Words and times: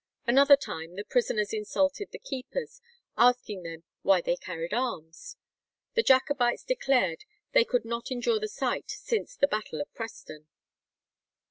Another 0.25 0.55
time 0.55 0.95
the 0.95 1.03
prisoners 1.03 1.53
insulted 1.53 2.09
the 2.09 2.17
keepers, 2.17 2.81
asking 3.19 3.61
them 3.61 3.83
why 4.01 4.19
they 4.19 4.35
carried 4.35 4.73
arms? 4.73 5.37
The 5.93 6.01
Jacobites 6.01 6.63
declared 6.63 7.23
they 7.51 7.65
could 7.65 7.85
not 7.85 8.09
endure 8.09 8.39
the 8.39 8.47
sight 8.47 8.89
since 8.89 9.35
the 9.35 9.45
battle 9.47 9.79
of 9.79 9.93
Preston. 9.93 10.47